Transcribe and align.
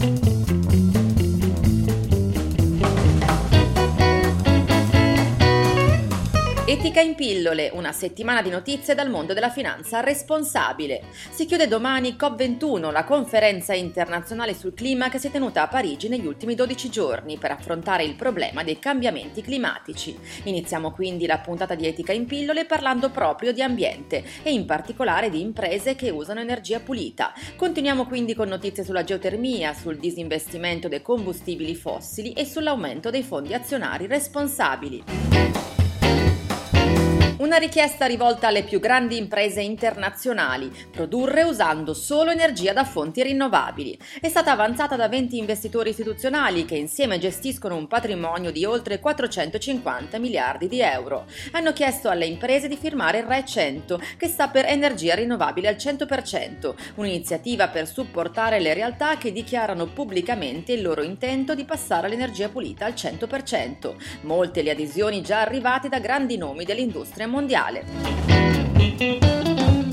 thank 0.00 0.24
you 0.24 0.29
Etica 6.70 7.00
in 7.00 7.16
pillole, 7.16 7.68
una 7.74 7.90
settimana 7.90 8.42
di 8.42 8.48
notizie 8.48 8.94
dal 8.94 9.10
mondo 9.10 9.34
della 9.34 9.50
finanza 9.50 9.98
responsabile. 9.98 11.02
Si 11.30 11.44
chiude 11.44 11.66
domani 11.66 12.12
COP21, 12.12 12.92
la 12.92 13.02
conferenza 13.02 13.74
internazionale 13.74 14.54
sul 14.54 14.72
clima 14.72 15.08
che 15.08 15.18
si 15.18 15.26
è 15.26 15.30
tenuta 15.32 15.62
a 15.62 15.66
Parigi 15.66 16.08
negli 16.08 16.26
ultimi 16.26 16.54
12 16.54 16.88
giorni 16.88 17.38
per 17.38 17.50
affrontare 17.50 18.04
il 18.04 18.14
problema 18.14 18.62
dei 18.62 18.78
cambiamenti 18.78 19.42
climatici. 19.42 20.16
Iniziamo 20.44 20.92
quindi 20.92 21.26
la 21.26 21.38
puntata 21.38 21.74
di 21.74 21.88
Etica 21.88 22.12
in 22.12 22.26
pillole 22.26 22.66
parlando 22.66 23.10
proprio 23.10 23.50
di 23.52 23.62
ambiente 23.62 24.22
e 24.44 24.52
in 24.52 24.64
particolare 24.64 25.28
di 25.28 25.40
imprese 25.40 25.96
che 25.96 26.10
usano 26.10 26.38
energia 26.38 26.78
pulita. 26.78 27.32
Continuiamo 27.56 28.06
quindi 28.06 28.32
con 28.32 28.46
notizie 28.46 28.84
sulla 28.84 29.02
geotermia, 29.02 29.74
sul 29.74 29.98
disinvestimento 29.98 30.86
dei 30.86 31.02
combustibili 31.02 31.74
fossili 31.74 32.30
e 32.32 32.44
sull'aumento 32.44 33.10
dei 33.10 33.24
fondi 33.24 33.54
azionari 33.54 34.06
responsabili. 34.06 35.79
Una 37.40 37.56
richiesta 37.56 38.04
rivolta 38.04 38.48
alle 38.48 38.64
più 38.64 38.80
grandi 38.80 39.16
imprese 39.16 39.62
internazionali, 39.62 40.70
produrre 40.90 41.42
usando 41.42 41.94
solo 41.94 42.30
energia 42.30 42.74
da 42.74 42.84
fonti 42.84 43.22
rinnovabili. 43.22 43.98
È 44.20 44.28
stata 44.28 44.52
avanzata 44.52 44.94
da 44.94 45.08
20 45.08 45.38
investitori 45.38 45.88
istituzionali 45.88 46.66
che 46.66 46.76
insieme 46.76 47.18
gestiscono 47.18 47.76
un 47.76 47.86
patrimonio 47.86 48.50
di 48.52 48.66
oltre 48.66 49.00
450 49.00 50.18
miliardi 50.18 50.68
di 50.68 50.82
euro. 50.82 51.24
Hanno 51.52 51.72
chiesto 51.72 52.10
alle 52.10 52.26
imprese 52.26 52.68
di 52.68 52.76
firmare 52.76 53.20
il 53.20 53.24
RE 53.24 53.42
100, 53.46 54.02
che 54.18 54.28
sta 54.28 54.48
per 54.48 54.66
energia 54.66 55.14
rinnovabile 55.14 55.68
al 55.68 55.76
100%, 55.76 56.74
un'iniziativa 56.96 57.68
per 57.68 57.88
supportare 57.88 58.60
le 58.60 58.74
realtà 58.74 59.16
che 59.16 59.32
dichiarano 59.32 59.86
pubblicamente 59.86 60.72
il 60.74 60.82
loro 60.82 61.00
intento 61.00 61.54
di 61.54 61.64
passare 61.64 62.06
all'energia 62.06 62.50
pulita 62.50 62.84
al 62.84 62.92
100%. 62.92 63.94
Molte 64.24 64.60
le 64.60 64.72
adesioni 64.72 65.22
già 65.22 65.40
arrivate 65.40 65.88
da 65.88 66.00
grandi 66.00 66.36
nomi 66.36 66.66
dell'industria 66.66 67.28
mondiale. 67.30 68.39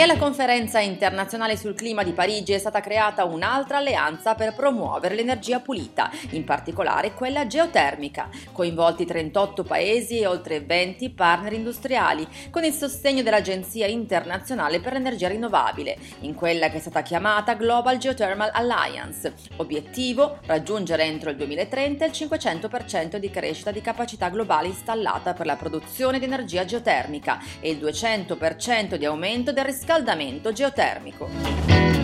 E 0.00 0.04
alla 0.04 0.16
conferenza 0.16 0.80
internazionale 0.80 1.58
sul 1.58 1.74
clima 1.74 2.02
di 2.02 2.12
Parigi 2.12 2.54
è 2.54 2.58
stata 2.58 2.80
creata 2.80 3.26
un'altra 3.26 3.76
alleanza 3.76 4.34
per 4.34 4.54
promuovere 4.54 5.14
l'energia 5.14 5.60
pulita, 5.60 6.10
in 6.30 6.42
particolare 6.42 7.12
quella 7.12 7.46
geotermica, 7.46 8.30
coinvolti 8.50 9.04
38 9.04 9.62
paesi 9.62 10.18
e 10.18 10.26
oltre 10.26 10.60
20 10.60 11.10
partner 11.10 11.52
industriali, 11.52 12.26
con 12.48 12.64
il 12.64 12.72
sostegno 12.72 13.20
dell'Agenzia 13.20 13.86
internazionale 13.88 14.80
per 14.80 14.94
l'energia 14.94 15.28
rinnovabile, 15.28 15.98
in 16.20 16.34
quella 16.34 16.70
che 16.70 16.78
è 16.78 16.80
stata 16.80 17.02
chiamata 17.02 17.52
Global 17.52 17.98
Geothermal 17.98 18.52
Alliance. 18.54 19.34
Obiettivo: 19.56 20.38
raggiungere 20.46 21.04
entro 21.04 21.28
il 21.28 21.36
2030 21.36 22.06
il 22.06 22.12
500% 22.12 23.16
di 23.16 23.28
crescita 23.28 23.70
di 23.70 23.82
capacità 23.82 24.30
globale 24.30 24.68
installata 24.68 25.34
per 25.34 25.44
la 25.44 25.56
produzione 25.56 26.18
di 26.18 26.24
energia 26.24 26.64
geotermica 26.64 27.38
e 27.60 27.68
il 27.68 27.76
200% 27.76 28.94
di 28.94 29.04
aumento 29.04 29.52
del 29.52 29.64
riscaldamento 29.66 29.88
riscaldamento 29.90 30.52
geotermico. 30.52 31.99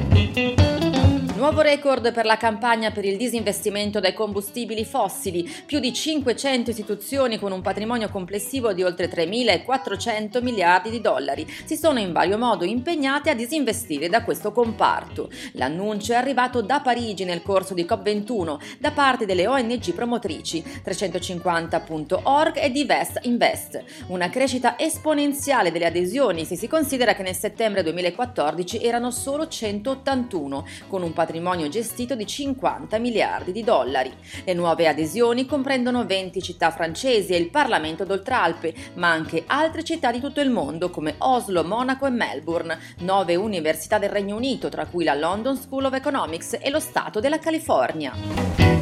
Nuovo 1.37 1.61
record 1.61 2.15
per 2.15 2.25
la 2.25 2.39
campagna 2.39 2.91
per 2.91 3.05
il 3.05 3.19
disinvestimento 3.19 4.01
dai 4.01 4.15
combustibili 4.15 4.87
fossili. 4.87 5.47
Più 5.67 5.81
di 5.81 5.93
500 5.93 6.71
istituzioni 6.71 7.39
con 7.39 7.53
un 7.53 7.61
patrimonio 7.61 8.09
complessivo 8.09 8.73
di 8.73 8.83
oltre 8.83 9.11
3.400 9.11 10.43
miliardi 10.43 10.89
di 10.89 11.03
dollari 11.03 11.47
si 11.67 11.77
sono 11.77 11.99
in 11.99 12.13
vario 12.13 12.39
modo 12.39 12.65
impegnate 12.65 13.29
a 13.29 13.35
disinvestire 13.35 14.09
da 14.09 14.25
questo 14.25 14.51
comparto. 14.51 15.29
L'annuncio 15.53 16.15
è 16.15 16.17
arrivato 16.17 16.63
da 16.63 16.81
Parigi 16.81 17.25
nel 17.25 17.43
corso 17.43 17.75
di 17.75 17.85
COP21 17.85 18.59
da 18.79 18.93
parte 18.93 19.27
delle 19.27 19.47
ONG 19.47 19.93
promotrici 19.93 20.65
350.org 20.83 22.57
e 22.57 22.71
Divest 22.71 23.19
Invest. 23.25 23.85
Una 24.07 24.31
crescita 24.31 24.79
esponenziale 24.79 25.71
delle 25.71 25.85
adesioni 25.85 26.47
se 26.47 26.57
si 26.57 26.67
considera 26.67 27.15
che 27.15 27.23
nel 27.23 27.37
settembre 27.37 27.83
2014 27.83 28.83
erano 28.83 29.11
solo 29.11 29.47
181 29.47 30.67
con 30.89 31.03
un 31.03 31.09
patrimonio 31.09 31.25
patrimonio 31.27 31.69
gestito 31.69 32.15
di 32.15 32.25
50 32.25 32.99
miliardi 32.99 33.51
di 33.51 33.65
dollari. 33.65 34.13
Le 34.45 34.55
nuove 34.55 34.87
adesioni 34.87 35.45
comprendono 35.45 36.07
20 36.07 36.41
città 36.41 36.71
francesi 36.71 37.33
e 37.33 37.37
il 37.37 37.51
Parlamento 37.51 38.05
d'Oltralpe, 38.05 38.73
ma 38.95 39.11
anche 39.11 39.43
altre 39.47 39.83
città 39.83 40.13
di 40.13 40.21
tutto 40.21 40.41
il 40.41 40.51
mondo 40.51 40.89
come 40.89 41.17
Oslo, 41.19 41.65
Monaco 41.65 42.07
e 42.07 42.11
Melbourne, 42.11 42.79
nove 43.01 43.35
università 43.35 43.99
del 43.99 44.11
Regno 44.11 44.37
Unito, 44.37 44.69
tra 44.69 44.87
cui 44.87 45.03
la 45.03 45.15
London 45.15 45.57
School 45.57 45.87
of 45.87 45.95
Economics 45.95 46.59
e 46.61 46.71
lo 46.71 46.79
Stato 46.79 47.19
della 47.19 47.41
California. 47.41 48.76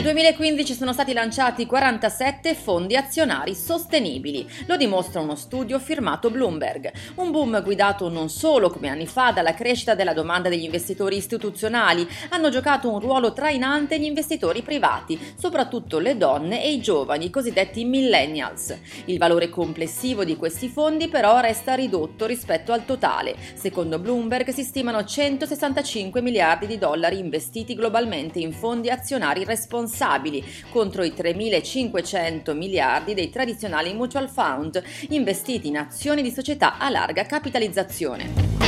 Nel 0.00 0.14
2015 0.14 0.72
sono 0.72 0.94
stati 0.94 1.12
lanciati 1.12 1.66
47 1.66 2.54
fondi 2.54 2.96
azionari 2.96 3.54
sostenibili, 3.54 4.48
lo 4.64 4.78
dimostra 4.78 5.20
uno 5.20 5.34
studio 5.34 5.78
firmato 5.78 6.30
Bloomberg. 6.30 6.90
Un 7.16 7.30
boom 7.30 7.62
guidato 7.62 8.08
non 8.08 8.30
solo 8.30 8.70
come 8.70 8.88
anni 8.88 9.06
fa 9.06 9.30
dalla 9.30 9.52
crescita 9.52 9.94
della 9.94 10.14
domanda 10.14 10.48
degli 10.48 10.64
investitori 10.64 11.18
istituzionali, 11.18 12.08
hanno 12.30 12.48
giocato 12.48 12.90
un 12.90 12.98
ruolo 12.98 13.34
trainante 13.34 14.00
gli 14.00 14.04
investitori 14.04 14.62
privati, 14.62 15.20
soprattutto 15.38 15.98
le 15.98 16.16
donne 16.16 16.64
e 16.64 16.72
i 16.72 16.80
giovani, 16.80 17.26
i 17.26 17.30
cosiddetti 17.30 17.84
millennials. 17.84 18.74
Il 19.04 19.18
valore 19.18 19.50
complessivo 19.50 20.24
di 20.24 20.34
questi 20.34 20.68
fondi 20.70 21.08
però 21.08 21.40
resta 21.40 21.74
ridotto 21.74 22.24
rispetto 22.24 22.72
al 22.72 22.86
totale. 22.86 23.36
Secondo 23.52 23.98
Bloomberg 23.98 24.48
si 24.48 24.62
stimano 24.62 25.04
165 25.04 26.22
miliardi 26.22 26.66
di 26.66 26.78
dollari 26.78 27.18
investiti 27.18 27.74
globalmente 27.74 28.38
in 28.38 28.54
fondi 28.54 28.88
azionari 28.88 29.44
responsabili 29.44 29.88
responsabili 29.90 30.44
contro 30.70 31.02
i 31.02 31.10
3.500 31.10 32.56
miliardi 32.56 33.14
dei 33.14 33.28
tradizionali 33.28 33.92
mutual 33.92 34.30
fund 34.30 34.80
investiti 35.08 35.68
in 35.68 35.78
azioni 35.78 36.22
di 36.22 36.30
società 36.30 36.78
a 36.78 36.88
larga 36.88 37.24
capitalizzazione. 37.24 38.58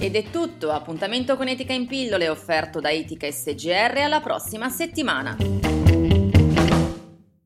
Ed 0.00 0.14
è 0.14 0.30
tutto, 0.30 0.70
appuntamento 0.72 1.36
con 1.36 1.48
Etica 1.48 1.72
in 1.72 1.86
pillole 1.86 2.28
offerto 2.28 2.80
da 2.80 2.90
Etica 2.90 3.30
SGR 3.30 3.98
alla 3.98 4.20
prossima 4.20 4.68
settimana. 4.68 5.67